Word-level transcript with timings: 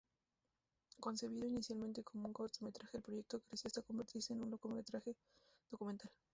Concebido 0.99 1.45
inicialmente 1.45 2.03
como 2.03 2.25
un 2.25 2.33
cortometraje, 2.33 2.97
el 2.97 3.03
proyecto 3.03 3.39
creció 3.41 3.67
hasta 3.67 3.83
convertirse 3.83 4.33
en 4.33 4.41
un 4.41 4.49
largometraje 4.49 5.13
documental. 5.71 6.09